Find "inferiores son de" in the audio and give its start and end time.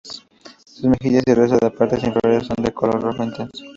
2.03-2.73